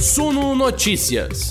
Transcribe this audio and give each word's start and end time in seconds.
Suno 0.00 0.54
Notícias. 0.54 1.50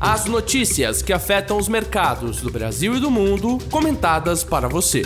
As 0.00 0.24
notícias 0.24 1.02
que 1.02 1.12
afetam 1.12 1.58
os 1.58 1.68
mercados 1.68 2.40
do 2.40 2.50
Brasil 2.50 2.96
e 2.96 3.00
do 3.00 3.10
mundo, 3.10 3.58
comentadas 3.70 4.42
para 4.42 4.66
você. 4.66 5.02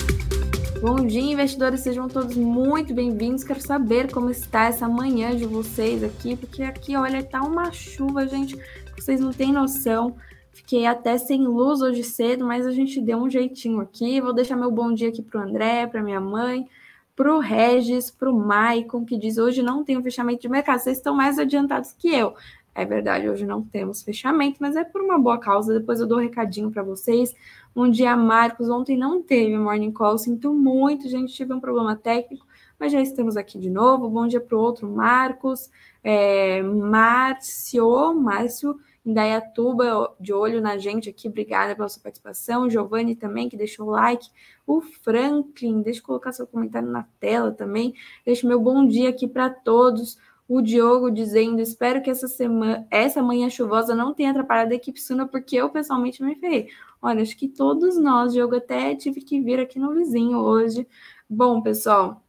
Bom 0.81 1.05
dia, 1.05 1.33
investidores, 1.33 1.81
sejam 1.81 2.07
todos 2.07 2.37
muito 2.37 2.95
bem-vindos. 2.95 3.43
Quero 3.43 3.61
saber 3.61 4.13
como 4.13 4.31
está 4.31 4.67
essa 4.67 4.89
manhã 4.89 5.35
de 5.35 5.47
vocês 5.47 6.05
aqui, 6.05 6.37
porque 6.37 6.63
aqui, 6.63 6.97
olha, 6.97 7.25
tá 7.25 7.43
uma 7.43 7.73
chuva, 7.73 8.25
gente, 8.29 8.57
vocês 8.97 9.19
não 9.19 9.33
têm 9.33 9.53
noção. 9.53 10.15
Fiquei 10.53 10.87
até 10.87 11.19
sem 11.19 11.45
luz 11.45 11.81
hoje 11.81 12.05
cedo, 12.05 12.47
mas 12.47 12.65
a 12.65 12.71
gente 12.71 13.01
deu 13.01 13.19
um 13.19 13.29
jeitinho 13.29 13.81
aqui. 13.81 14.21
Vou 14.21 14.33
deixar 14.33 14.55
meu 14.55 14.71
bom 14.71 14.95
dia 14.95 15.09
aqui 15.09 15.23
para 15.23 15.41
o 15.41 15.43
André, 15.43 15.89
para 15.89 16.05
minha 16.05 16.21
mãe, 16.21 16.69
para 17.17 17.35
o 17.35 17.39
Regis, 17.39 18.11
para 18.11 18.31
o 18.31 18.39
Maicon, 18.39 19.05
que 19.05 19.17
diz 19.17 19.39
hoje 19.39 19.63
não 19.63 19.85
tem 19.85 20.03
fechamento 20.03 20.43
de 20.43 20.49
mercado. 20.49 20.81
Vocês 20.81 20.99
estão 20.99 21.15
mais 21.15 21.39
adiantados 21.39 21.93
que 21.93 22.09
eu. 22.09 22.35
É 22.75 22.85
verdade, 22.85 23.29
hoje 23.29 23.47
não 23.47 23.63
temos 23.63 24.03
fechamento, 24.03 24.57
mas 24.61 24.75
é 24.75 24.83
por 24.83 25.01
uma 25.01 25.17
boa 25.17 25.39
causa. 25.39 25.79
Depois 25.79 26.01
eu 26.01 26.09
dou 26.09 26.19
um 26.19 26.23
recadinho 26.23 26.73
para 26.73 26.83
vocês. 26.83 27.33
Um 27.75 27.89
dia, 27.89 28.17
Marcos, 28.17 28.69
ontem 28.69 28.97
não 28.97 29.23
teve 29.23 29.57
Morning 29.57 29.93
Call. 29.93 30.19
Sinto 30.19 30.53
muito, 30.53 31.09
gente, 31.09 31.33
tive 31.33 31.53
um 31.53 31.61
problema 31.61 31.95
técnico, 31.95 32.45
mas 32.79 32.91
já 32.91 33.01
estamos 33.01 33.37
aqui 33.37 33.61
de 33.61 33.71
novo. 33.71 34.09
Bom 34.09 34.27
dia 34.27 34.41
para 34.41 34.57
o 34.57 34.61
outro, 34.61 34.89
Marcos, 34.91 35.71
é, 36.03 36.63
Márcio, 36.63 38.13
Márcio, 38.15 38.77
Indaiatuba, 39.05 40.15
de 40.19 40.33
olho 40.33 40.61
na 40.61 40.79
gente 40.79 41.11
aqui. 41.11 41.29
Obrigada 41.29 41.77
pela 41.77 41.89
sua 41.89 42.03
participação. 42.03 42.71
Giovanni 42.71 43.15
também, 43.15 43.49
que 43.49 43.57
deixou 43.57 43.87
o 43.87 43.91
like. 43.91 44.29
O 44.67 44.81
Franklin, 44.81 45.83
deixa 45.83 46.01
eu 46.01 46.05
colocar 46.05 46.33
seu 46.33 46.47
comentário 46.47 46.89
na 46.89 47.07
tela 47.21 47.53
também. 47.53 47.95
Deixa 48.25 48.49
meu 48.49 48.61
bom 48.61 48.87
dia 48.87 49.11
aqui 49.11 49.29
para 49.29 49.51
todos. 49.51 50.19
O 50.49 50.61
Diogo 50.61 51.11
dizendo: 51.11 51.61
espero 51.61 52.03
que 52.03 52.11
essa 52.11 52.29
semana, 52.29 52.87
essa 52.91 53.23
manhã 53.23 53.49
chuvosa 53.51 53.95
não 53.95 54.15
tenha 54.15 54.31
atrapalhado 54.31 54.73
a 54.73 54.77
equipe 54.77 55.01
Suna, 55.01 55.27
porque 55.27 55.57
eu 55.57 55.71
pessoalmente 55.71 56.23
me 56.23 56.35
ferrei. 56.37 56.69
Olha, 57.01 57.23
acho 57.23 57.37
que 57.37 57.49
todos 57.49 57.99
nós, 57.99 58.33
Diogo, 58.33 58.57
até 58.57 58.95
tive 58.95 59.21
que 59.21 59.41
vir 59.41 59.61
aqui 59.61 59.79
no 59.79 59.93
vizinho 59.93 60.39
hoje. 60.39 60.87
Bom, 61.29 61.61
pessoal, 61.61 62.24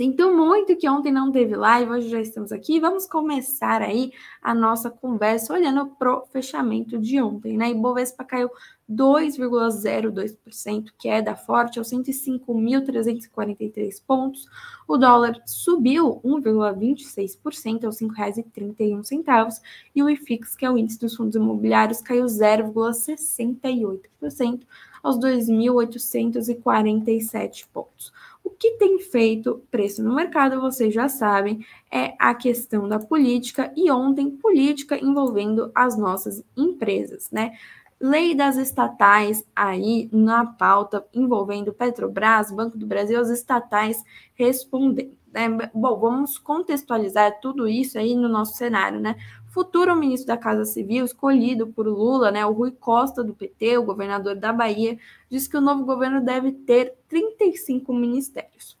Sinto 0.00 0.34
muito 0.34 0.74
que 0.76 0.88
ontem 0.88 1.12
não 1.12 1.30
teve 1.30 1.54
live, 1.54 1.90
hoje 1.90 2.08
já 2.08 2.22
estamos 2.22 2.52
aqui. 2.52 2.80
Vamos 2.80 3.06
começar 3.06 3.82
aí 3.82 4.14
a 4.40 4.54
nossa 4.54 4.88
conversa 4.88 5.52
olhando 5.52 5.88
para 5.88 6.16
o 6.16 6.24
fechamento 6.24 6.96
de 6.96 7.20
ontem, 7.20 7.58
né? 7.58 7.68
Ibovespa 7.68 8.24
caiu 8.24 8.48
2,02%, 8.90 10.86
que 10.98 11.06
é 11.06 11.20
da 11.20 11.36
forte, 11.36 11.78
aos 11.78 11.90
105.343 11.90 14.02
pontos. 14.06 14.46
O 14.88 14.96
dólar 14.96 15.38
subiu 15.44 16.18
1,26% 16.24 17.84
aos 17.84 18.00
R$ 18.00 18.08
5,31. 18.08 19.60
E 19.94 20.02
o 20.02 20.08
IFIX, 20.08 20.56
que 20.56 20.64
é 20.64 20.70
o 20.70 20.78
índice 20.78 20.98
dos 20.98 21.14
fundos 21.14 21.36
imobiliários, 21.36 22.00
caiu 22.00 22.24
0,68% 22.24 24.62
aos 25.02 25.18
2.847 25.18 27.66
pontos. 27.70 28.14
Que 28.60 28.72
tem 28.72 28.98
feito 28.98 29.64
preço 29.70 30.04
no 30.04 30.14
mercado, 30.14 30.60
vocês 30.60 30.92
já 30.92 31.08
sabem, 31.08 31.64
é 31.90 32.14
a 32.18 32.34
questão 32.34 32.86
da 32.86 32.98
política 32.98 33.72
e 33.74 33.90
ontem 33.90 34.30
política 34.30 35.02
envolvendo 35.02 35.72
as 35.74 35.96
nossas 35.96 36.44
empresas, 36.54 37.30
né? 37.30 37.52
Lei 37.98 38.34
das 38.34 38.58
estatais 38.58 39.42
aí 39.56 40.10
na 40.12 40.44
pauta 40.44 41.02
envolvendo 41.14 41.72
Petrobras, 41.72 42.52
Banco 42.52 42.76
do 42.76 42.86
Brasil, 42.86 43.18
as 43.18 43.30
estatais 43.30 44.04
respondendo. 44.34 45.16
Né? 45.32 45.48
Bom, 45.72 45.98
vamos 45.98 46.36
contextualizar 46.38 47.40
tudo 47.40 47.66
isso 47.66 47.98
aí 47.98 48.14
no 48.14 48.28
nosso 48.28 48.56
cenário, 48.56 49.00
né? 49.00 49.16
Futuro 49.50 49.94
ministro 49.94 50.28
da 50.28 50.36
Casa 50.36 50.64
Civil, 50.64 51.04
escolhido 51.04 51.66
por 51.66 51.86
Lula, 51.86 52.30
né, 52.30 52.46
o 52.46 52.52
Rui 52.52 52.72
Costa, 52.72 53.22
do 53.22 53.34
PT, 53.34 53.76
o 53.76 53.84
governador 53.84 54.34
da 54.36 54.52
Bahia, 54.52 54.98
diz 55.28 55.46
que 55.46 55.56
o 55.56 55.60
novo 55.60 55.84
governo 55.84 56.20
deve 56.20 56.52
ter 56.52 56.94
35 57.08 57.92
ministérios. 57.92 58.79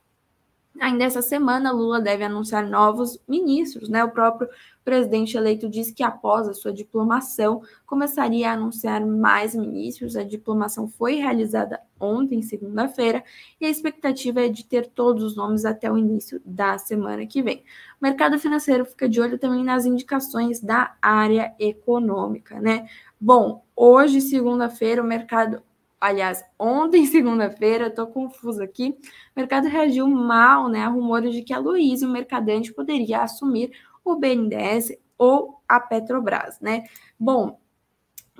Ainda 0.80 1.04
essa 1.04 1.20
semana, 1.20 1.70
Lula 1.70 2.00
deve 2.00 2.24
anunciar 2.24 2.66
novos 2.66 3.20
ministros, 3.28 3.90
né? 3.90 4.02
O 4.02 4.10
próprio 4.10 4.48
presidente 4.82 5.36
eleito 5.36 5.68
disse 5.68 5.92
que 5.92 6.02
após 6.02 6.48
a 6.48 6.54
sua 6.54 6.72
diplomação 6.72 7.60
começaria 7.84 8.48
a 8.48 8.54
anunciar 8.54 9.04
mais 9.04 9.54
ministros. 9.54 10.16
A 10.16 10.24
diplomação 10.24 10.88
foi 10.88 11.16
realizada 11.16 11.78
ontem, 12.00 12.40
segunda-feira, 12.40 13.22
e 13.60 13.66
a 13.66 13.68
expectativa 13.68 14.40
é 14.40 14.48
de 14.48 14.64
ter 14.64 14.86
todos 14.86 15.22
os 15.22 15.36
nomes 15.36 15.66
até 15.66 15.92
o 15.92 15.98
início 15.98 16.40
da 16.46 16.78
semana 16.78 17.26
que 17.26 17.42
vem. 17.42 17.58
O 18.00 18.02
mercado 18.02 18.38
financeiro 18.38 18.86
fica 18.86 19.06
de 19.06 19.20
olho 19.20 19.38
também 19.38 19.62
nas 19.62 19.84
indicações 19.84 20.62
da 20.62 20.96
área 21.02 21.54
econômica, 21.58 22.58
né? 22.58 22.88
Bom, 23.20 23.66
hoje, 23.76 24.22
segunda-feira, 24.22 25.02
o 25.02 25.06
mercado 25.06 25.62
aliás, 26.00 26.44
ontem, 26.58 27.04
segunda-feira, 27.06 27.88
estou 27.88 28.06
confusa 28.06 28.64
aqui, 28.64 28.98
o 29.36 29.40
mercado 29.40 29.68
reagiu 29.68 30.08
mal 30.08 30.68
né, 30.68 30.82
a 30.82 30.88
rumores 30.88 31.34
de 31.34 31.42
que 31.42 31.52
a 31.52 31.58
Luísa, 31.58 32.06
o 32.06 32.10
mercadante, 32.10 32.72
poderia 32.72 33.22
assumir 33.22 33.70
o 34.04 34.16
BNDES 34.16 34.96
ou 35.18 35.60
a 35.68 35.78
Petrobras, 35.78 36.58
né? 36.60 36.84
Bom, 37.18 37.60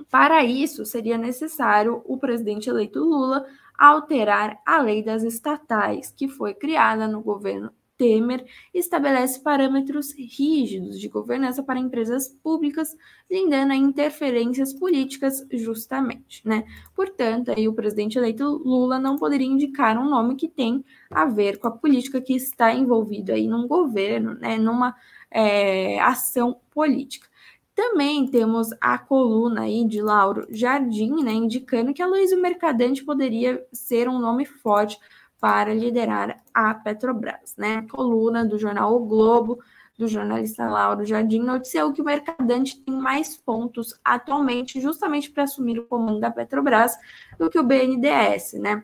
para 0.09 0.43
isso 0.43 0.85
seria 0.85 1.17
necessário 1.17 2.01
o 2.05 2.17
presidente 2.17 2.69
eleito 2.69 2.99
Lula 2.99 3.45
alterar 3.77 4.59
a 4.65 4.81
lei 4.81 5.03
das 5.03 5.23
estatais, 5.23 6.11
que 6.11 6.27
foi 6.27 6.53
criada 6.53 7.07
no 7.07 7.21
governo 7.21 7.71
Temer 8.01 8.43
estabelece 8.73 9.41
parâmetros 9.41 10.11
rígidos 10.13 10.99
de 10.99 11.07
governança 11.07 11.61
para 11.61 11.77
empresas 11.77 12.27
públicas, 12.27 12.97
blindando 13.29 13.73
a 13.73 13.75
interferências 13.75 14.73
políticas 14.73 15.45
justamente, 15.51 16.41
né? 16.43 16.65
Portanto, 16.95 17.51
aí 17.55 17.67
o 17.67 17.75
presidente 17.75 18.17
eleito 18.17 18.43
Lula 18.43 18.97
não 18.97 19.17
poderia 19.17 19.45
indicar 19.45 19.99
um 19.99 20.09
nome 20.09 20.35
que 20.35 20.47
tem 20.47 20.83
a 21.11 21.25
ver 21.25 21.59
com 21.59 21.67
a 21.67 21.71
política 21.71 22.19
que 22.19 22.33
está 22.33 22.73
envolvido 22.73 23.33
aí 23.33 23.47
num 23.47 23.67
governo, 23.67 24.33
né? 24.33 24.57
Numa 24.57 24.95
é, 25.29 25.99
ação 25.99 26.59
política. 26.71 27.29
Também 27.75 28.27
temos 28.27 28.69
a 28.81 28.97
coluna 28.97 29.61
aí 29.61 29.85
de 29.87 30.01
Lauro 30.01 30.47
Jardim, 30.49 31.23
né, 31.23 31.31
indicando 31.33 31.93
que 31.93 32.01
a 32.01 32.07
Luísa 32.07 32.35
Mercadante 32.35 33.03
poderia 33.03 33.63
ser 33.71 34.09
um 34.09 34.19
nome 34.19 34.45
forte 34.45 34.99
para 35.41 35.73
liderar 35.73 36.39
a 36.53 36.71
Petrobras, 36.75 37.55
né? 37.57 37.81
Coluna 37.89 38.45
do 38.45 38.59
jornal 38.59 38.95
O 38.95 39.05
Globo, 39.07 39.59
do 39.97 40.07
jornalista 40.07 40.69
Lauro 40.69 41.03
Jardim, 41.03 41.39
noticiou 41.39 41.91
que 41.91 42.01
o 42.01 42.05
Mercadante 42.05 42.77
tem 42.77 42.95
mais 42.95 43.35
pontos 43.35 43.99
atualmente, 44.05 44.79
justamente 44.79 45.31
para 45.31 45.43
assumir 45.43 45.79
o 45.79 45.87
comando 45.87 46.19
da 46.19 46.29
Petrobras, 46.29 46.95
do 47.39 47.49
que 47.49 47.57
o 47.57 47.63
BNDES, 47.63 48.53
né? 48.53 48.83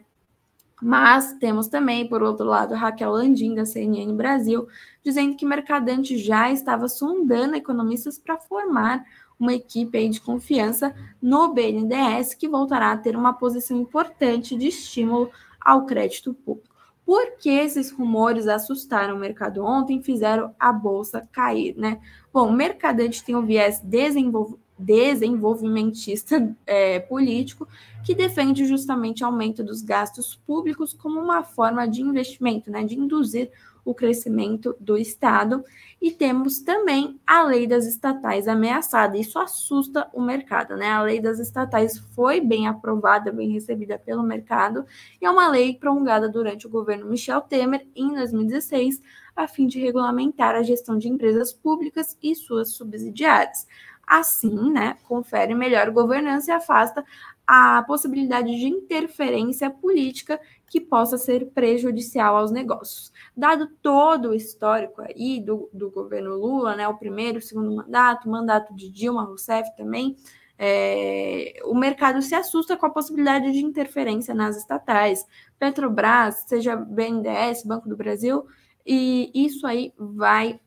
Mas 0.81 1.33
temos 1.33 1.67
também, 1.67 2.07
por 2.07 2.23
outro 2.23 2.45
lado, 2.45 2.73
Raquel 2.73 3.11
Landim, 3.11 3.53
da 3.53 3.65
CNN 3.65 4.13
Brasil, 4.15 4.67
dizendo 5.03 5.35
que 5.35 5.45
Mercadante 5.45 6.17
já 6.17 6.51
estava 6.51 6.87
sondando 6.87 7.55
economistas 7.55 8.17
para 8.17 8.37
formar 8.37 9.03
uma 9.39 9.53
equipe 9.53 10.09
de 10.09 10.19
confiança 10.19 10.95
no 11.21 11.53
BNDES, 11.53 12.33
que 12.33 12.47
voltará 12.47 12.91
a 12.91 12.97
ter 12.97 13.15
uma 13.15 13.33
posição 13.33 13.77
importante 13.79 14.55
de 14.55 14.67
estímulo 14.67 15.31
ao 15.67 15.85
crédito 15.85 16.33
público. 16.33 16.73
Por 17.05 17.37
que 17.37 17.49
esses 17.49 17.91
rumores 17.91 18.47
assustaram 18.47 19.17
o 19.17 19.19
mercado 19.19 19.65
ontem 19.65 19.99
e 19.99 20.03
fizeram 20.03 20.55
a 20.57 20.71
bolsa 20.71 21.27
cair, 21.29 21.75
né? 21.77 21.99
Bom, 22.31 22.47
o 22.47 22.53
mercadante 22.53 23.21
tem 23.21 23.35
um 23.35 23.45
viés 23.45 23.81
desenvolv 23.81 24.57
desenvolvimentista 24.79 26.55
é, 26.65 26.99
político 26.99 27.67
que 28.05 28.13
defende 28.13 28.63
justamente 28.65 29.23
o 29.23 29.25
aumento 29.25 29.63
dos 29.63 29.81
gastos 29.81 30.35
públicos 30.35 30.93
como 30.93 31.19
uma 31.19 31.43
forma 31.43 31.87
de 31.87 32.01
investimento, 32.03 32.69
né, 32.69 32.83
de 32.83 32.95
induzir 32.95 33.49
o 33.87 33.95
crescimento 33.95 34.75
do 34.81 34.97
Estado. 34.97 35.63
E 35.99 36.11
temos 36.11 36.59
também 36.59 37.19
a 37.25 37.41
lei 37.43 37.65
das 37.65 37.87
estatais 37.87 38.47
ameaçada. 38.47 39.17
Isso 39.17 39.39
assusta 39.39 40.09
o 40.13 40.21
mercado, 40.21 40.75
né? 40.75 40.91
A 40.91 41.01
lei 41.01 41.21
das 41.21 41.39
estatais 41.39 41.97
foi 42.13 42.41
bem 42.41 42.67
aprovada, 42.67 43.31
bem 43.31 43.49
recebida 43.49 43.97
pelo 43.97 44.21
mercado, 44.21 44.85
e 45.21 45.25
é 45.25 45.31
uma 45.31 45.47
lei 45.47 45.75
promulgada 45.75 46.27
durante 46.27 46.67
o 46.67 46.69
governo 46.69 47.07
Michel 47.07 47.41
Temer 47.41 47.87
em 47.95 48.13
2016, 48.13 49.01
a 49.35 49.47
fim 49.47 49.65
de 49.65 49.79
regulamentar 49.79 50.53
a 50.53 50.61
gestão 50.61 50.97
de 50.97 51.07
empresas 51.07 51.53
públicas 51.53 52.17
e 52.21 52.35
suas 52.35 52.73
subsidiárias. 52.73 53.65
Assim, 54.05 54.71
né, 54.71 54.97
confere 55.07 55.55
melhor 55.55 55.89
governança 55.91 56.51
e 56.51 56.53
afasta 56.53 57.03
a 57.47 57.81
possibilidade 57.83 58.53
de 58.59 58.67
interferência 58.67 59.69
política 59.69 60.37
que 60.69 60.81
possa 60.81 61.17
ser 61.17 61.45
prejudicial 61.51 62.35
aos 62.35 62.51
negócios. 62.51 63.09
Dado 63.35 63.67
todo 63.81 64.29
o 64.29 64.35
histórico 64.35 65.01
aí 65.01 65.39
do, 65.39 65.69
do 65.71 65.89
governo 65.89 66.35
Lula, 66.35 66.75
né, 66.75 66.85
o 66.87 66.97
primeiro, 66.97 67.39
o 67.39 67.41
segundo 67.41 67.73
mandato, 67.73 68.27
o 68.27 68.31
mandato 68.31 68.75
de 68.75 68.91
Dilma 68.91 69.23
Rousseff 69.23 69.73
também, 69.77 70.17
é, 70.59 71.53
o 71.65 71.73
mercado 71.73 72.21
se 72.21 72.35
assusta 72.35 72.75
com 72.75 72.85
a 72.85 72.89
possibilidade 72.89 73.51
de 73.51 73.63
interferência 73.63 74.33
nas 74.33 74.57
estatais, 74.57 75.25
Petrobras, 75.57 76.43
seja 76.47 76.75
BNDES, 76.75 77.63
Banco 77.63 77.87
do 77.87 77.95
Brasil, 77.95 78.45
e 78.85 79.31
isso 79.33 79.65
aí 79.65 79.93
vai 79.97 80.59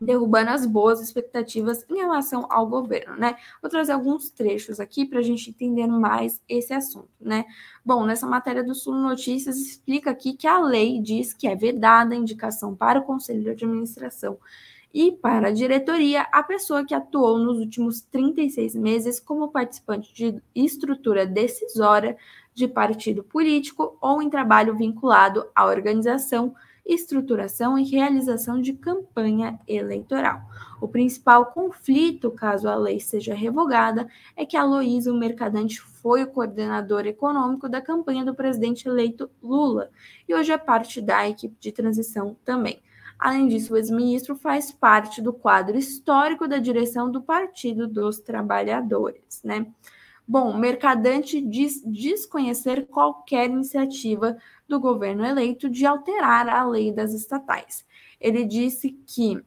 derrubando 0.00 0.50
as 0.50 0.66
boas 0.66 1.00
expectativas 1.00 1.84
em 1.88 1.96
relação 1.96 2.46
ao 2.50 2.66
governo, 2.66 3.16
né? 3.16 3.36
Vou 3.62 3.70
trazer 3.70 3.92
alguns 3.92 4.30
trechos 4.30 4.78
aqui 4.78 5.06
para 5.06 5.20
a 5.20 5.22
gente 5.22 5.50
entender 5.50 5.86
mais 5.86 6.40
esse 6.48 6.72
assunto, 6.74 7.08
né? 7.20 7.44
Bom, 7.84 8.04
nessa 8.04 8.26
matéria 8.26 8.62
do 8.62 8.74
Sul 8.74 8.94
Notícias 8.94 9.56
explica 9.56 10.10
aqui 10.10 10.34
que 10.34 10.46
a 10.46 10.58
lei 10.58 11.00
diz 11.00 11.32
que 11.32 11.48
é 11.48 11.56
vedada 11.56 12.14
a 12.14 12.18
indicação 12.18 12.74
para 12.74 13.00
o 13.00 13.04
conselho 13.04 13.42
de 13.42 13.50
administração 13.50 14.38
e 14.92 15.12
para 15.12 15.48
a 15.48 15.52
diretoria 15.52 16.26
a 16.32 16.42
pessoa 16.42 16.84
que 16.84 16.94
atuou 16.94 17.38
nos 17.38 17.58
últimos 17.58 18.00
36 18.00 18.74
meses 18.74 19.20
como 19.20 19.48
participante 19.48 20.14
de 20.14 20.40
estrutura 20.54 21.26
decisória 21.26 22.16
de 22.54 22.66
partido 22.66 23.22
político 23.22 23.98
ou 24.00 24.22
em 24.22 24.30
trabalho 24.30 24.74
vinculado 24.74 25.46
à 25.54 25.66
organização 25.66 26.54
estruturação 26.86 27.78
e 27.78 27.84
realização 27.84 28.60
de 28.60 28.72
campanha 28.72 29.58
eleitoral. 29.66 30.40
O 30.80 30.86
principal 30.86 31.46
conflito, 31.46 32.30
caso 32.30 32.68
a 32.68 32.76
lei 32.76 33.00
seja 33.00 33.34
revogada, 33.34 34.08
é 34.36 34.46
que 34.46 34.56
Aloysio 34.56 35.14
Mercadante 35.14 35.80
foi 35.80 36.22
o 36.22 36.28
coordenador 36.28 37.06
econômico 37.06 37.68
da 37.68 37.80
campanha 37.80 38.24
do 38.24 38.34
presidente 38.34 38.86
eleito 38.86 39.28
Lula 39.42 39.90
e 40.28 40.34
hoje 40.34 40.52
é 40.52 40.58
parte 40.58 41.00
da 41.02 41.28
equipe 41.28 41.56
de 41.58 41.72
transição 41.72 42.36
também. 42.44 42.80
Além 43.18 43.48
disso, 43.48 43.72
o 43.72 43.76
ex-ministro 43.76 44.36
faz 44.36 44.70
parte 44.70 45.22
do 45.22 45.32
quadro 45.32 45.76
histórico 45.76 46.46
da 46.46 46.58
direção 46.58 47.10
do 47.10 47.22
Partido 47.22 47.88
dos 47.88 48.20
Trabalhadores, 48.20 49.40
né? 49.42 49.66
Bom, 50.28 50.56
Mercadante 50.56 51.40
diz 51.40 51.80
desconhecer 51.84 52.86
qualquer 52.88 53.48
iniciativa 53.48 54.36
do 54.68 54.80
governo 54.80 55.24
eleito 55.24 55.68
de 55.68 55.86
alterar 55.86 56.48
a 56.48 56.64
lei 56.64 56.92
das 56.92 57.12
estatais. 57.12 57.84
Ele 58.20 58.44
disse 58.44 58.90
que 59.06 59.42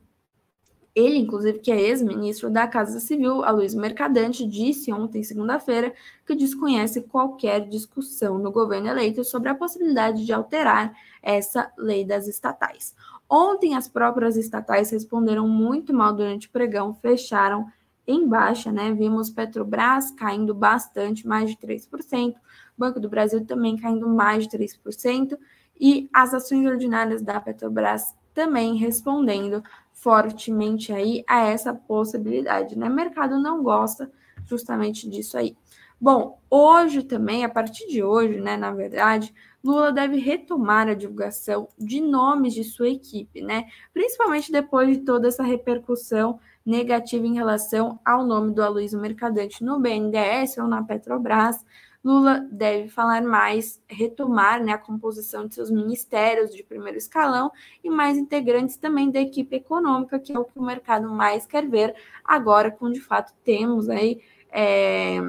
ele, 0.95 1.17
inclusive, 1.17 1.59
que 1.59 1.71
é 1.71 1.79
ex-ministro 1.79 2.49
da 2.49 2.67
Casa 2.67 2.99
Civil, 2.99 3.43
a 3.43 3.51
Luiz 3.51 3.73
Mercadante, 3.73 4.45
disse 4.45 4.91
ontem, 4.91 5.23
segunda-feira, 5.23 5.93
que 6.25 6.35
desconhece 6.35 7.01
qualquer 7.03 7.67
discussão 7.69 8.37
no 8.37 8.51
governo 8.51 8.87
eleito 8.87 9.23
sobre 9.23 9.49
a 9.49 9.55
possibilidade 9.55 10.25
de 10.25 10.33
alterar 10.33 10.93
essa 11.21 11.71
lei 11.77 12.03
das 12.03 12.27
estatais. 12.27 12.95
Ontem, 13.29 13.75
as 13.75 13.87
próprias 13.87 14.35
estatais 14.35 14.89
responderam 14.89 15.47
muito 15.47 15.93
mal 15.93 16.13
durante 16.13 16.47
o 16.47 16.51
pregão, 16.51 16.93
fecharam 16.95 17.67
em 18.09 18.27
baixa, 18.27 18.71
né? 18.71 18.91
Vimos 18.91 19.29
Petrobras 19.29 20.09
caindo 20.11 20.53
bastante, 20.53 21.27
mais 21.27 21.51
de 21.51 21.57
3%, 21.57 22.35
Banco 22.75 22.99
do 22.99 23.07
Brasil 23.07 23.45
também 23.45 23.77
caindo 23.77 24.09
mais 24.09 24.47
de 24.47 24.57
3%, 24.57 25.37
e 25.79 26.09
as 26.11 26.33
ações 26.33 26.65
ordinárias 26.65 27.21
da 27.21 27.39
Petrobras 27.39 28.15
também 28.33 28.75
respondendo 28.75 29.61
fortemente 29.93 30.91
aí 30.91 31.23
a 31.27 31.41
essa 31.41 31.73
possibilidade, 31.73 32.77
né? 32.77 32.87
O 32.89 32.93
mercado 32.93 33.39
não 33.39 33.61
gosta 33.61 34.11
justamente 34.45 35.07
disso 35.07 35.37
aí. 35.37 35.55
Bom, 36.01 36.39
hoje 36.49 37.03
também, 37.03 37.43
a 37.43 37.49
partir 37.49 37.85
de 37.87 38.01
hoje, 38.01 38.39
né, 38.39 38.55
na 38.55 38.71
verdade, 38.71 39.33
Lula 39.61 39.91
deve 39.91 40.17
retomar 40.17 40.87
a 40.87 40.93
divulgação 40.93 41.67
de 41.77 41.99
nomes 41.99 42.53
de 42.53 42.63
sua 42.63 42.87
equipe, 42.87 43.41
né? 43.41 43.65
Principalmente 43.93 44.51
depois 44.51 44.97
de 44.97 45.03
toda 45.03 45.27
essa 45.27 45.43
repercussão 45.43 46.39
negativa 46.69 47.25
em 47.25 47.33
relação 47.33 47.99
ao 48.05 48.25
nome 48.25 48.53
do 48.53 48.63
Aloysio 48.63 48.99
Mercadante 48.99 49.63
no 49.63 49.79
BNDES 49.79 50.57
ou 50.57 50.67
na 50.67 50.83
Petrobras. 50.83 51.65
Lula 52.03 52.47
deve 52.51 52.87
falar 52.87 53.21
mais, 53.21 53.81
retomar 53.89 54.63
né, 54.63 54.71
a 54.71 54.77
composição 54.77 55.45
de 55.45 55.55
seus 55.55 55.69
ministérios 55.69 56.55
de 56.55 56.63
primeiro 56.63 56.97
escalão 56.97 57.51
e 57.83 57.89
mais 57.89 58.17
integrantes 58.17 58.77
também 58.77 59.11
da 59.11 59.19
equipe 59.19 59.57
econômica, 59.57 60.17
que 60.17 60.31
é 60.31 60.39
o 60.39 60.45
que 60.45 60.57
o 60.57 60.63
mercado 60.63 61.09
mais 61.09 61.45
quer 61.45 61.67
ver 61.67 61.93
agora, 62.23 62.71
com 62.71 62.89
de 62.89 63.01
fato 63.01 63.33
temos 63.43 63.89
aí. 63.89 64.21
É 64.49 65.19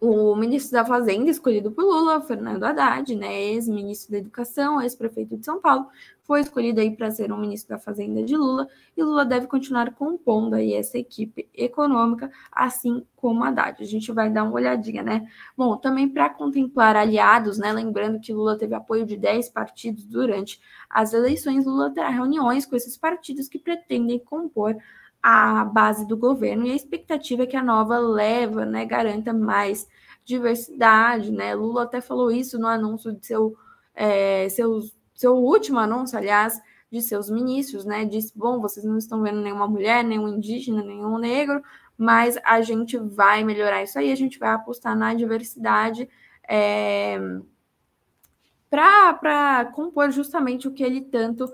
o 0.00 0.34
ministro 0.34 0.72
da 0.72 0.84
Fazenda, 0.84 1.30
escolhido 1.30 1.70
por 1.70 1.84
Lula, 1.84 2.22
Fernando 2.22 2.64
Haddad, 2.64 3.14
né, 3.14 3.42
ex-ministro 3.42 4.12
da 4.12 4.18
Educação, 4.18 4.80
ex-prefeito 4.80 5.36
de 5.36 5.44
São 5.44 5.60
Paulo, 5.60 5.88
foi 6.22 6.40
escolhido 6.40 6.80
aí 6.80 6.96
para 6.96 7.10
ser 7.10 7.30
o 7.30 7.36
ministro 7.36 7.76
da 7.76 7.78
Fazenda 7.78 8.22
de 8.22 8.34
Lula, 8.34 8.66
e 8.96 9.02
Lula 9.02 9.26
deve 9.26 9.46
continuar 9.46 9.92
compondo 9.92 10.54
aí 10.54 10.72
essa 10.72 10.96
equipe 10.96 11.50
econômica, 11.52 12.32
assim 12.50 13.04
como 13.14 13.44
Haddad. 13.44 13.82
A 13.82 13.86
gente 13.86 14.10
vai 14.10 14.30
dar 14.30 14.44
uma 14.44 14.54
olhadinha, 14.54 15.02
né? 15.02 15.28
Bom, 15.54 15.76
também 15.76 16.08
para 16.08 16.30
contemplar 16.30 16.96
aliados, 16.96 17.58
né, 17.58 17.70
lembrando 17.70 18.20
que 18.20 18.32
Lula 18.32 18.56
teve 18.56 18.74
apoio 18.74 19.04
de 19.04 19.18
10 19.18 19.50
partidos 19.50 20.06
durante 20.06 20.58
as 20.88 21.12
eleições, 21.12 21.66
Lula 21.66 21.90
terá 21.90 22.08
reuniões 22.08 22.64
com 22.64 22.74
esses 22.74 22.96
partidos 22.96 23.48
que 23.48 23.58
pretendem 23.58 24.18
compor 24.18 24.74
a 25.22 25.64
base 25.64 26.06
do 26.06 26.16
governo 26.16 26.66
e 26.66 26.72
a 26.72 26.76
expectativa 26.76 27.42
é 27.42 27.46
que 27.46 27.56
a 27.56 27.62
nova 27.62 27.98
leva, 27.98 28.64
né, 28.64 28.84
garanta 28.84 29.32
mais 29.32 29.86
diversidade, 30.24 31.30
né? 31.32 31.54
Lula 31.54 31.82
até 31.84 32.00
falou 32.00 32.30
isso 32.30 32.58
no 32.58 32.66
anúncio 32.66 33.12
de 33.12 33.26
seu, 33.26 33.56
é, 33.94 34.48
seu, 34.48 34.80
seu 35.14 35.34
último 35.34 35.78
anúncio, 35.78 36.16
aliás, 36.16 36.60
de 36.90 37.00
seus 37.02 37.28
ministros, 37.30 37.84
né? 37.84 38.04
Disse: 38.04 38.32
bom, 38.36 38.60
vocês 38.60 38.84
não 38.84 38.96
estão 38.98 39.22
vendo 39.22 39.40
nenhuma 39.40 39.66
mulher, 39.68 40.04
nenhum 40.04 40.28
indígena, 40.28 40.82
nenhum 40.82 41.18
negro, 41.18 41.62
mas 41.96 42.38
a 42.44 42.60
gente 42.60 42.96
vai 42.96 43.44
melhorar 43.44 43.82
isso 43.82 43.98
aí, 43.98 44.12
a 44.12 44.16
gente 44.16 44.38
vai 44.38 44.50
apostar 44.50 44.96
na 44.96 45.14
diversidade. 45.14 46.08
É, 46.48 47.18
para 48.70 49.64
compor 49.74 50.12
justamente 50.12 50.68
o 50.68 50.72
que 50.72 50.82
ele 50.82 51.00
tanto 51.00 51.52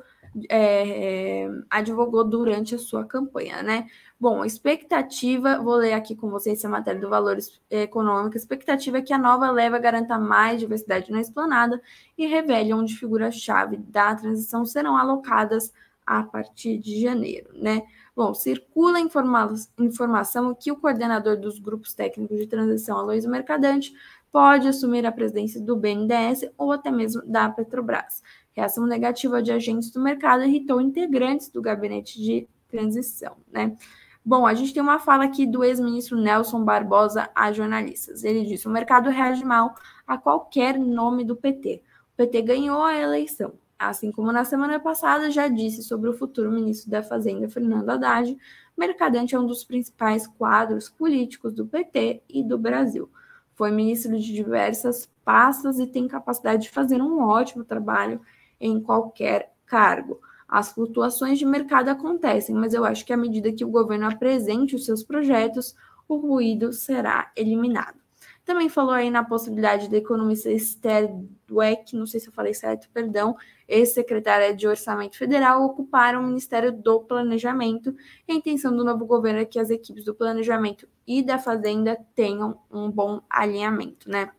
é, 0.51 1.49
advogou 1.71 2.25
durante 2.25 2.75
a 2.75 2.79
sua 2.79 3.05
campanha, 3.05 3.63
né? 3.63 3.87
Bom, 4.19 4.45
expectativa, 4.45 5.59
vou 5.59 5.77
ler 5.77 5.93
aqui 5.93 6.15
com 6.17 6.31
vocês 6.31 6.59
essa 6.59 6.69
matéria 6.69 7.01
do 7.01 7.09
Valores 7.09 7.61
Econômicos. 7.71 8.43
Expectativa 8.43 8.99
é 8.99 9.03
que 9.03 9.13
a 9.13 9.19
nova 9.19 9.51
leva 9.51 9.79
garanta 9.79 10.19
mais 10.19 10.61
diversidade 10.61 11.11
na 11.11 11.21
esplanada 11.21 11.81
e 12.17 12.27
revele 12.27 12.73
onde 12.73 12.97
figuras-chave 12.97 13.77
da 13.77 14.15
transição 14.15 14.65
serão 14.65 14.97
alocadas 14.97 15.73
a 16.07 16.23
partir 16.23 16.79
de 16.79 17.01
janeiro, 17.01 17.51
né? 17.55 17.83
Bom, 18.15 18.33
circula 18.33 19.01
informa 19.01 19.53
informação 19.79 20.55
que 20.55 20.71
o 20.71 20.77
coordenador 20.77 21.37
dos 21.37 21.59
grupos 21.59 21.93
técnicos 21.93 22.39
de 22.39 22.47
transição, 22.47 22.97
Aloysio 22.97 23.31
Mercadante, 23.31 23.93
pode 24.31 24.69
assumir 24.69 25.05
a 25.05 25.13
presidência 25.13 25.61
do 25.61 25.77
BNDES 25.77 26.47
ou 26.57 26.73
até 26.73 26.91
mesmo 26.91 27.23
da 27.27 27.49
Petrobras. 27.49 28.23
Reação 28.57 28.87
negativa 28.87 29.43
de 29.43 29.53
agentes 29.53 29.91
do 29.91 30.01
mercado 30.01 30.45
irritou 30.45 30.81
integrantes 30.81 31.51
do 31.51 31.61
gabinete 31.61 32.21
de 32.21 32.49
transição, 32.69 33.37
né? 33.53 33.77
Bom, 34.25 34.47
a 34.47 34.55
gente 34.55 34.75
tem 34.75 34.83
uma 34.83 34.99
fala 34.99 35.25
aqui 35.25 35.47
do 35.47 35.63
ex-ministro 35.63 36.17
Nelson 36.19 36.65
Barbosa 36.65 37.31
a 37.35 37.53
jornalistas. 37.53 38.25
Ele 38.25 38.45
disse: 38.45 38.67
o 38.67 38.71
mercado 38.71 39.09
reage 39.11 39.45
mal 39.45 39.75
a 40.07 40.19
qualquer 40.19 40.79
nome 40.79 41.23
do 41.23 41.37
PT. 41.37 41.83
O 42.15 42.17
PT 42.17 42.43
ganhou 42.43 42.83
a 42.83 42.97
eleição. 42.97 43.53
Assim 43.79 44.11
como 44.11 44.33
na 44.33 44.45
semana 44.45 44.81
passada 44.81 45.31
já 45.31 45.49
disse 45.49 45.83
sobre 45.83 46.09
o 46.09 46.15
futuro 46.15 46.51
ministro 46.51 46.91
da 46.91 47.03
Fazenda, 47.03 47.47
Fernando 47.49 47.91
Haddad, 47.91 48.37
Mercadante 48.77 49.35
é 49.35 49.41
um 49.41 49.47
dos 49.47 49.65
principais 49.65 50.27
quadros 50.27 50.91
políticos 50.91 51.55
do 51.55 51.67
PT 51.67 52.23
e 52.29 52.43
do 52.43 52.59
Brasil. 52.59 53.09
Foi 53.55 53.71
ministro 53.71 54.19
de 54.19 54.35
diversas 54.35 55.09
pastas 55.25 55.79
e 55.79 55.87
tem 55.87 56.07
capacidade 56.07 56.65
de 56.65 56.71
fazer 56.71 57.01
um 57.01 57.23
ótimo 57.23 57.65
trabalho 57.65 58.21
em 58.61 58.81
qualquer 58.81 59.53
cargo. 59.67 60.21
As 60.49 60.73
flutuações 60.73 61.39
de 61.39 61.45
mercado 61.45 61.89
acontecem, 61.89 62.55
mas 62.55 62.73
eu 62.73 62.85
acho 62.85 63.05
que 63.05 63.13
à 63.13 63.17
medida 63.17 63.53
que 63.53 63.65
o 63.65 63.71
governo 63.71 64.07
apresente 64.07 64.77
os 64.77 64.85
seus 64.85 65.03
projetos, 65.03 65.75
o 66.09 66.17
ruído 66.17 66.73
será 66.73 67.33
eliminado. 67.37 68.07
Também 68.45 68.69
falou 68.69 68.93
aí 68.93 69.11
na 69.11 69.25
possibilidade 69.25 69.91
da 69.91 69.97
economista 69.97 70.49
Esther 70.49 71.13
Dweck, 71.49 71.97
não 71.97 72.07
sei 72.07 72.21
se 72.21 72.29
eu 72.29 72.33
falei 72.33 72.55
certo, 72.55 72.89
perdão, 72.91 73.37
ex-secretária 73.67 74.55
de 74.55 74.69
Orçamento 74.69 75.19
Federal, 75.19 75.65
ocupar 75.65 76.15
o 76.15 76.23
Ministério 76.23 76.71
do 76.71 77.01
Planejamento. 77.01 77.93
A 78.31 78.33
intenção 78.33 78.77
do 78.77 78.85
novo 78.85 79.05
governo 79.05 79.41
é 79.41 79.45
que 79.45 79.59
as 79.59 79.69
equipes 79.69 80.05
do 80.05 80.15
Planejamento 80.15 80.87
e 81.05 81.25
da 81.25 81.41
Fazenda 81.41 81.99
tenham 82.15 82.61
um 82.71 82.89
bom 82.89 83.21
alinhamento, 83.29 84.09
né? 84.09 84.31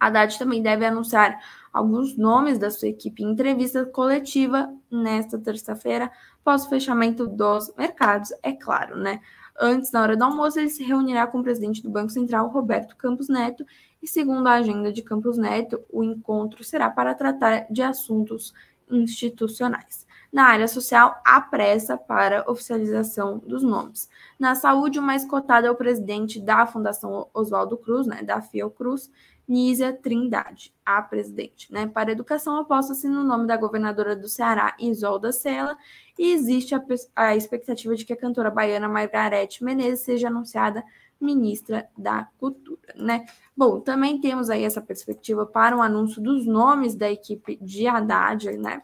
Haddad 0.00 0.38
também 0.38 0.62
deve 0.62 0.84
anunciar 0.86 1.38
alguns 1.72 2.16
nomes 2.16 2.58
da 2.58 2.70
sua 2.70 2.88
equipe 2.88 3.22
em 3.22 3.30
entrevista 3.30 3.84
coletiva 3.84 4.74
nesta 4.90 5.38
terça-feira, 5.38 6.10
após 6.40 6.64
o 6.64 6.68
fechamento 6.68 7.26
dos 7.26 7.72
mercados, 7.76 8.32
é 8.42 8.52
claro, 8.52 8.96
né? 8.96 9.20
Antes, 9.58 9.92
na 9.92 10.02
hora 10.02 10.16
do 10.16 10.24
almoço, 10.24 10.58
ele 10.58 10.70
se 10.70 10.82
reunirá 10.82 11.26
com 11.26 11.40
o 11.40 11.42
presidente 11.42 11.82
do 11.82 11.90
Banco 11.90 12.10
Central, 12.10 12.48
Roberto 12.48 12.96
Campos 12.96 13.28
Neto, 13.28 13.64
e 14.02 14.08
segundo 14.08 14.46
a 14.46 14.54
agenda 14.54 14.90
de 14.90 15.02
Campos 15.02 15.36
Neto, 15.36 15.84
o 15.90 16.02
encontro 16.02 16.64
será 16.64 16.88
para 16.88 17.14
tratar 17.14 17.66
de 17.70 17.82
assuntos 17.82 18.54
institucionais. 18.90 20.06
Na 20.32 20.44
área 20.44 20.66
social, 20.66 21.20
há 21.24 21.40
pressa 21.40 21.98
para 21.98 22.48
oficialização 22.48 23.38
dos 23.38 23.62
nomes. 23.62 24.08
Na 24.38 24.54
saúde, 24.54 24.98
o 24.98 25.02
mais 25.02 25.24
cotado 25.24 25.66
é 25.66 25.70
o 25.70 25.76
presidente 25.76 26.40
da 26.40 26.66
Fundação 26.66 27.28
Oswaldo 27.34 27.76
Cruz, 27.76 28.06
né, 28.06 28.22
da 28.22 28.40
Fiocruz, 28.40 29.10
Nízia 29.50 29.92
Trindade, 29.92 30.72
a 30.86 31.02
presidente. 31.02 31.72
Né? 31.72 31.88
Para 31.88 32.10
a 32.10 32.12
educação, 32.12 32.56
aposta-se 32.56 33.08
no 33.08 33.24
nome 33.24 33.48
da 33.48 33.56
governadora 33.56 34.14
do 34.14 34.28
Ceará, 34.28 34.76
Isolda 34.78 35.32
Sela, 35.32 35.76
e 36.16 36.32
existe 36.32 36.72
a, 36.72 36.80
a 37.16 37.34
expectativa 37.34 37.96
de 37.96 38.04
que 38.04 38.12
a 38.12 38.16
cantora 38.16 38.48
baiana 38.48 38.88
Margarete 38.88 39.64
Menezes 39.64 40.04
seja 40.04 40.28
anunciada 40.28 40.84
ministra 41.20 41.88
da 41.98 42.28
Cultura, 42.38 42.94
né? 42.94 43.26
Bom, 43.56 43.80
também 43.80 44.20
temos 44.20 44.48
aí 44.48 44.64
essa 44.64 44.80
perspectiva 44.80 45.44
para 45.44 45.76
o 45.76 45.82
anúncio 45.82 46.22
dos 46.22 46.46
nomes 46.46 46.94
da 46.94 47.10
equipe 47.10 47.58
de 47.60 47.88
Haddad, 47.88 48.56
né? 48.56 48.82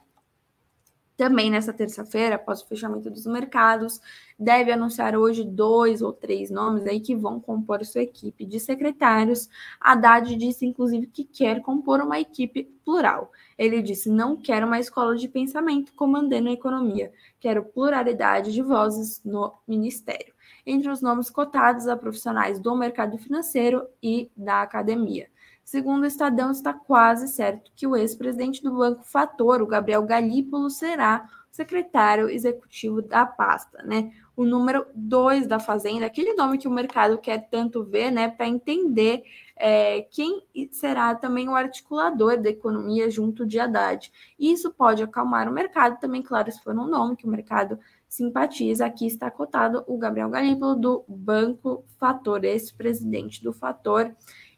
Também 1.16 1.50
nessa 1.50 1.72
terça-feira, 1.72 2.34
após 2.34 2.60
o 2.60 2.66
fechamento 2.66 3.10
dos 3.10 3.24
mercados, 3.24 4.00
deve 4.38 4.70
anunciar 4.70 5.16
hoje 5.16 5.42
dois 5.44 6.02
ou 6.02 6.12
três 6.12 6.50
nomes 6.50 6.86
aí 6.86 7.00
que 7.00 7.16
vão 7.16 7.40
compor 7.40 7.82
sua 7.86 8.02
equipe 8.02 8.44
de 8.44 8.60
secretários. 8.60 9.48
Haddad 9.80 10.36
disse, 10.36 10.66
inclusive, 10.66 11.06
que 11.06 11.24
quer 11.24 11.62
compor 11.62 12.02
uma 12.02 12.20
equipe 12.20 12.64
plural. 12.84 13.32
Ele 13.56 13.80
disse: 13.80 14.10
não 14.10 14.36
quero 14.36 14.66
uma 14.66 14.78
escola 14.78 15.16
de 15.16 15.26
pensamento 15.26 15.94
comandando 15.94 16.50
a 16.50 16.52
economia, 16.52 17.10
quero 17.40 17.64
pluralidade 17.64 18.52
de 18.52 18.60
vozes 18.60 19.22
no 19.24 19.54
ministério. 19.66 20.34
Entre 20.66 20.90
os 20.90 21.00
nomes 21.00 21.30
cotados 21.30 21.88
há 21.88 21.96
profissionais 21.96 22.58
do 22.58 22.76
mercado 22.76 23.16
financeiro 23.16 23.86
e 24.02 24.30
da 24.36 24.60
academia. 24.60 25.28
Segundo 25.66 26.04
o 26.04 26.06
Estadão, 26.06 26.52
está 26.52 26.72
quase 26.72 27.26
certo 27.26 27.72
que 27.74 27.88
o 27.88 27.96
ex-presidente 27.96 28.62
do 28.62 28.76
Banco 28.76 29.02
Fator, 29.02 29.60
o 29.60 29.66
Gabriel 29.66 30.04
Galípolo, 30.04 30.70
será 30.70 31.28
secretário 31.50 32.30
executivo 32.30 33.02
da 33.02 33.26
pasta, 33.26 33.82
né? 33.82 34.12
O 34.36 34.44
número 34.44 34.86
dois 34.94 35.44
da 35.44 35.58
Fazenda, 35.58 36.06
aquele 36.06 36.34
nome 36.34 36.56
que 36.56 36.68
o 36.68 36.70
mercado 36.70 37.18
quer 37.18 37.48
tanto 37.50 37.82
ver, 37.82 38.12
né, 38.12 38.28
para 38.28 38.46
entender 38.46 39.24
é, 39.56 40.02
quem 40.02 40.46
será 40.70 41.16
também 41.16 41.48
o 41.48 41.56
articulador 41.56 42.40
da 42.40 42.50
economia 42.50 43.10
junto 43.10 43.44
de 43.44 43.58
Haddad. 43.58 44.12
Isso 44.38 44.70
pode 44.70 45.02
acalmar 45.02 45.48
o 45.48 45.52
mercado 45.52 45.98
também, 45.98 46.22
claro, 46.22 46.52
se 46.52 46.62
for 46.62 46.78
um 46.78 46.86
nome 46.86 47.16
que 47.16 47.26
o 47.26 47.30
mercado 47.30 47.76
simpatiza. 48.08 48.86
Aqui 48.86 49.06
está 49.06 49.32
cotado 49.32 49.82
o 49.88 49.98
Gabriel 49.98 50.30
Galípolo 50.30 50.76
do 50.76 51.04
Banco 51.08 51.82
Fator, 51.98 52.44
ex-presidente 52.44 53.42
do 53.42 53.52
Fator 53.52 54.14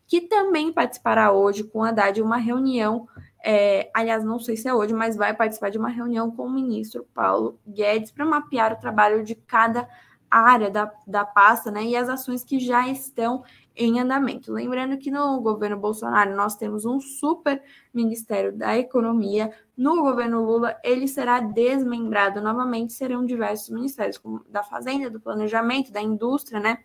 que 0.09 0.23
também 0.23 0.73
participará 0.73 1.31
hoje 1.31 1.63
com 1.63 1.85
Haddad 1.85 2.21
uma 2.23 2.39
reunião, 2.39 3.07
é, 3.45 3.91
aliás, 3.95 4.25
não 4.25 4.41
sei 4.41 4.57
se 4.57 4.67
é 4.67 4.75
hoje, 4.75 4.95
mas 4.95 5.15
vai 5.15 5.35
participar 5.35 5.71
de 5.71 5.79
uma 5.79 5.91
reunião 5.91 6.31
com 6.31 6.47
o 6.47 6.51
ministro 6.51 7.07
Paulo 7.15 7.61
Guedes 7.67 8.11
para 8.11 8.25
mapear 8.25 8.73
o 8.73 8.81
trabalho 8.81 9.23
de 9.23 9.35
cada 9.35 9.87
área 10.31 10.71
da, 10.71 10.91
da 11.07 11.25
pasta 11.25 11.71
né, 11.71 11.85
e 11.85 11.97
as 11.97 12.09
ações 12.09 12.43
que 12.43 12.59
já 12.59 12.89
estão 12.89 13.45
em 13.77 14.01
andamento. 14.01 14.53
Lembrando 14.53 14.99
que 14.99 15.11
no 15.11 15.41
governo 15.41 15.79
Bolsonaro 15.79 16.35
nós 16.35 16.57
temos 16.57 16.85
um 16.85 17.01
super 17.01 17.63
Ministério 17.95 18.53
da 18.53 18.77
Economia, 18.77 19.53
no 19.77 20.03
governo 20.03 20.45
Lula 20.45 20.77
ele 20.83 21.07
será 21.07 21.39
desmembrado 21.41 22.41
novamente, 22.41 22.93
serão 22.93 23.25
diversos 23.25 23.69
ministérios, 23.69 24.19
como 24.19 24.45
da 24.49 24.63
Fazenda, 24.63 25.09
do 25.09 25.21
Planejamento, 25.21 25.93
da 25.93 26.03
Indústria, 26.03 26.59
né? 26.61 26.79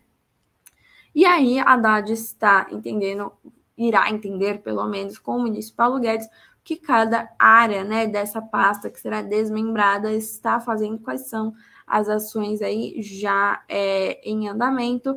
E 1.14 1.24
aí 1.24 1.58
Haddad 1.58 2.12
está 2.12 2.66
entendendo, 2.70 3.32
irá 3.76 4.10
entender, 4.10 4.62
pelo 4.62 4.86
menos, 4.86 5.18
com 5.18 5.36
o 5.36 5.42
ministro 5.42 5.76
Paulo 5.76 6.00
Guedes, 6.00 6.28
que 6.64 6.76
cada 6.76 7.30
área 7.38 7.84
né, 7.84 8.06
dessa 8.06 8.40
pasta 8.40 8.90
que 8.90 9.00
será 9.00 9.22
desmembrada 9.22 10.12
está 10.12 10.58
fazendo, 10.58 10.98
quais 10.98 11.28
são 11.28 11.52
as 11.86 12.08
ações 12.08 12.62
aí 12.62 13.00
já 13.02 13.62
é, 13.68 14.18
em 14.28 14.48
andamento 14.48 15.16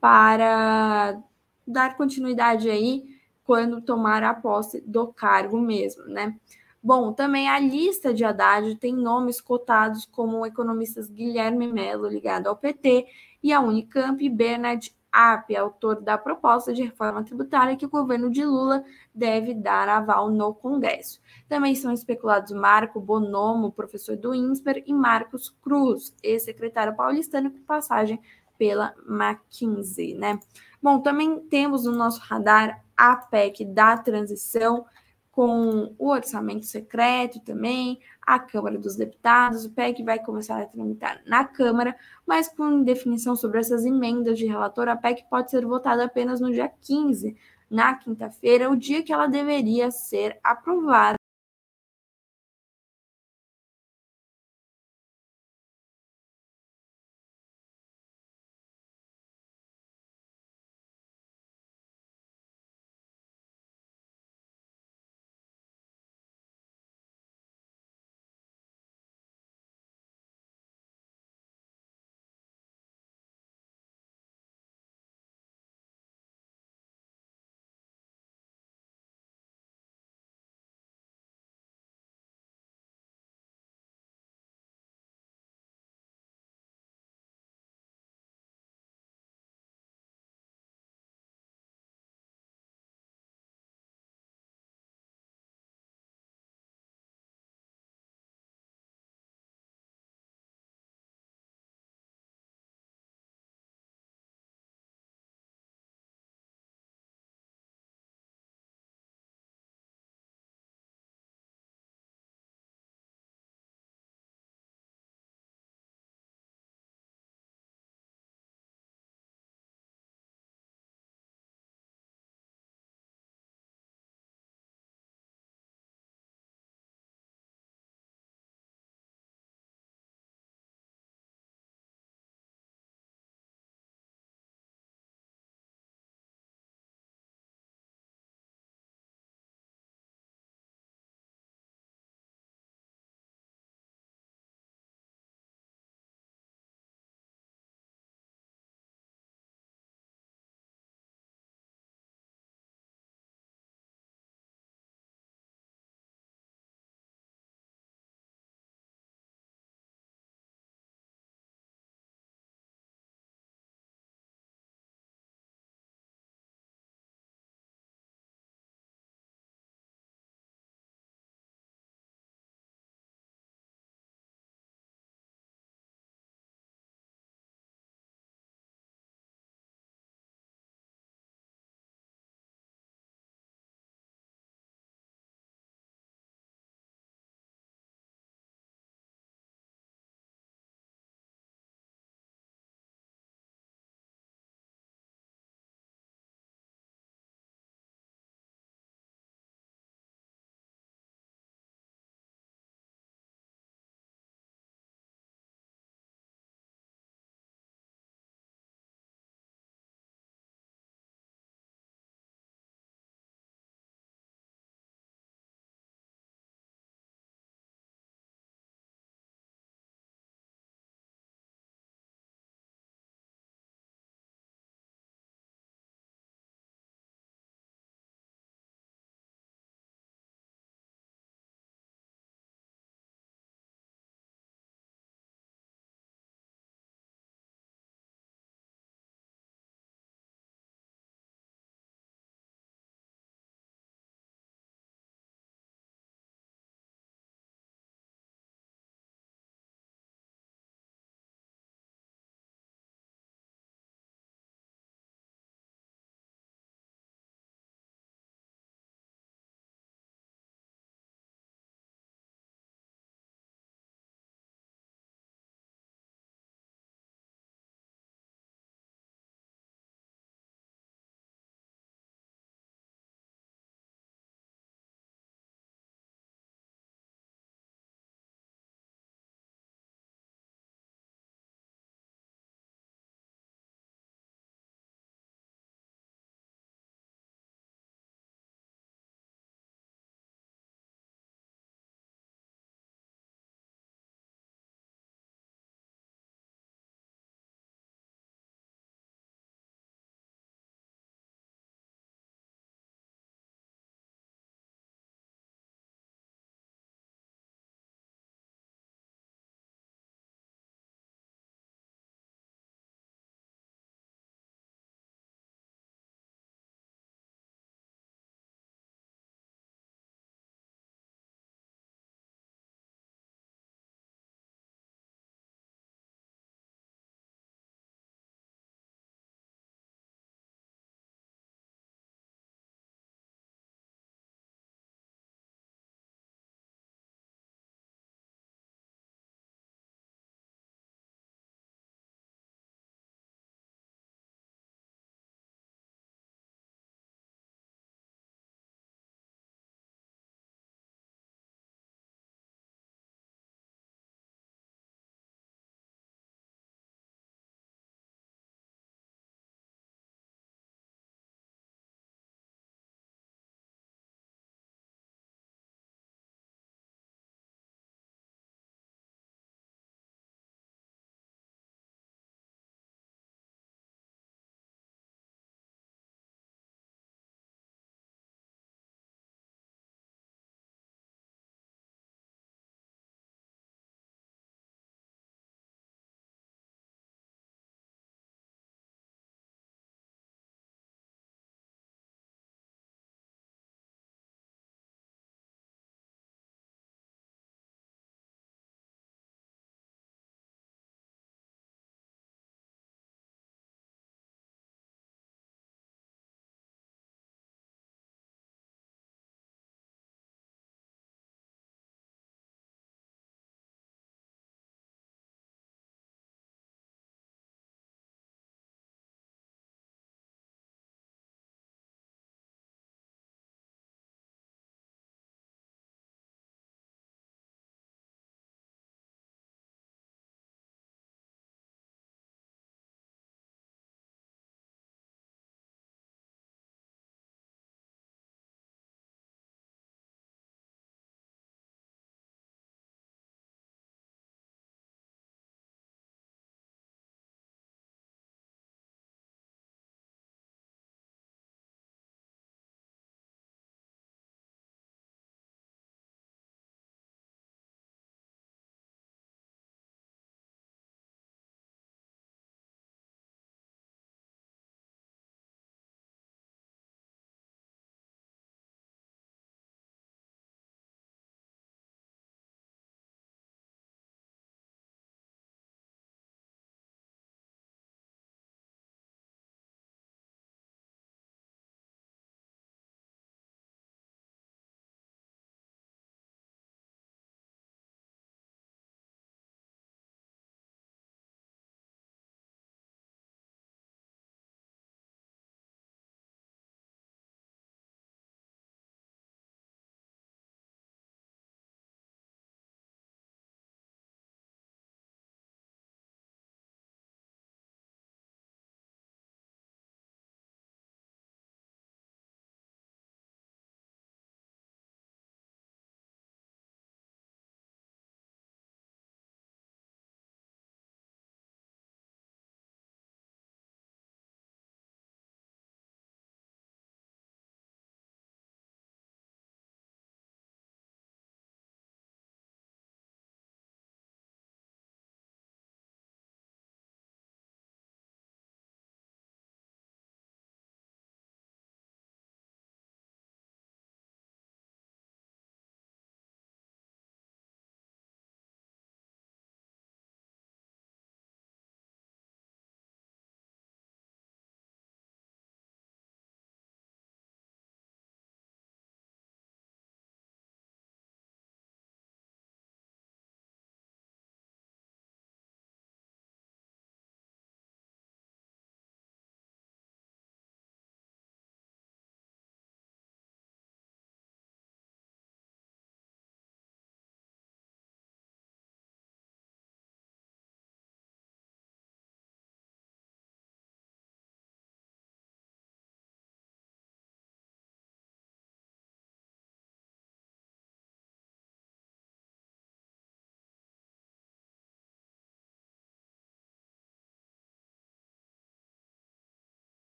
para 0.00 1.20
dar 1.66 1.96
continuidade 1.96 2.70
aí 2.70 3.04
quando 3.42 3.80
tomar 3.80 4.22
a 4.22 4.32
posse 4.32 4.80
do 4.80 5.08
cargo 5.08 5.60
mesmo, 5.60 6.04
né? 6.04 6.36
Bom, 6.82 7.12
também 7.12 7.48
a 7.48 7.58
lista 7.58 8.12
de 8.12 8.24
Haddad 8.24 8.76
tem 8.76 8.94
nomes 8.94 9.40
cotados 9.40 10.04
como 10.04 10.44
economistas 10.44 11.08
Guilherme 11.08 11.66
Melo, 11.66 12.06
ligado 12.06 12.46
ao 12.46 12.56
PT, 12.56 13.06
e 13.42 13.52
a 13.52 13.60
Unicamp, 13.60 14.28
Bernard 14.28 14.94
AP, 15.14 15.54
autor 15.56 16.00
da 16.00 16.18
proposta 16.18 16.74
de 16.74 16.82
reforma 16.82 17.22
tributária 17.22 17.76
que 17.76 17.86
o 17.86 17.90
governo 17.90 18.28
de 18.28 18.44
Lula 18.44 18.84
deve 19.14 19.54
dar 19.54 19.88
aval 19.88 20.28
no 20.28 20.52
Congresso. 20.52 21.20
Também 21.48 21.74
são 21.74 21.92
especulados 21.92 22.52
Marco 22.52 23.00
Bonomo, 23.00 23.70
professor 23.70 24.16
do 24.16 24.34
INSPER, 24.34 24.82
e 24.86 24.92
Marcos 24.92 25.50
Cruz, 25.62 26.12
ex-secretário 26.22 26.96
paulistano 26.96 27.50
com 27.50 27.60
passagem 27.60 28.20
pela 28.58 28.94
McKinsey, 29.08 30.14
né? 30.14 30.38
Bom, 30.82 31.00
também 31.00 31.40
temos 31.40 31.84
no 31.84 31.92
nosso 31.92 32.20
radar 32.20 32.82
a 32.96 33.16
PEC 33.16 33.64
da 33.64 33.96
transição, 33.96 34.84
com 35.30 35.92
o 35.98 36.10
orçamento 36.10 36.64
secreto 36.64 37.40
também, 37.40 37.98
a 38.26 38.38
Câmara 38.38 38.78
dos 38.78 38.96
Deputados, 38.96 39.64
o 39.64 39.70
PEC 39.70 40.02
vai 40.02 40.18
começar 40.18 40.60
a 40.60 40.66
tramitar 40.66 41.20
na 41.26 41.44
Câmara, 41.44 41.96
mas 42.26 42.48
com 42.48 42.82
definição 42.82 43.36
sobre 43.36 43.60
essas 43.60 43.84
emendas 43.84 44.38
de 44.38 44.46
relator, 44.46 44.88
a 44.88 44.96
PEC 44.96 45.24
pode 45.28 45.50
ser 45.50 45.64
votada 45.66 46.04
apenas 46.04 46.40
no 46.40 46.50
dia 46.50 46.68
15, 46.68 47.36
na 47.70 47.94
quinta-feira, 47.94 48.70
o 48.70 48.76
dia 48.76 49.02
que 49.02 49.12
ela 49.12 49.26
deveria 49.26 49.90
ser 49.90 50.38
aprovada 50.42 51.16